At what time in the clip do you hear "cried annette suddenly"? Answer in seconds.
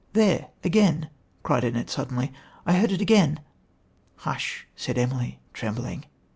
1.43-2.33